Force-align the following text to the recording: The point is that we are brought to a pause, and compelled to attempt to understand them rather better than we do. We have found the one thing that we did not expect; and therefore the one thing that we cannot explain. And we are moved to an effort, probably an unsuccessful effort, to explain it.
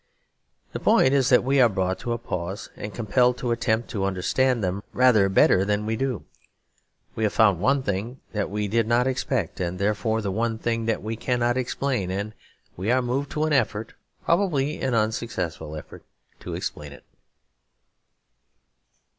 The 0.73 0.79
point 0.79 1.13
is 1.13 1.29
that 1.29 1.43
we 1.43 1.61
are 1.61 1.69
brought 1.69 1.99
to 1.99 2.11
a 2.11 2.17
pause, 2.17 2.71
and 2.75 2.91
compelled 2.91 3.37
to 3.37 3.51
attempt 3.51 3.91
to 3.91 4.03
understand 4.03 4.63
them 4.63 4.81
rather 4.93 5.29
better 5.29 5.63
than 5.63 5.85
we 5.85 5.95
do. 5.95 6.25
We 7.13 7.23
have 7.23 7.33
found 7.33 7.59
the 7.59 7.61
one 7.61 7.83
thing 7.83 8.19
that 8.33 8.49
we 8.49 8.67
did 8.67 8.87
not 8.87 9.05
expect; 9.05 9.59
and 9.59 9.77
therefore 9.77 10.23
the 10.23 10.31
one 10.31 10.57
thing 10.57 10.87
that 10.87 11.03
we 11.03 11.15
cannot 11.15 11.55
explain. 11.55 12.09
And 12.09 12.33
we 12.75 12.89
are 12.91 13.03
moved 13.03 13.29
to 13.33 13.43
an 13.45 13.53
effort, 13.53 13.93
probably 14.25 14.81
an 14.81 14.95
unsuccessful 14.95 15.75
effort, 15.75 16.03
to 16.39 16.55
explain 16.55 16.93
it. 16.93 17.03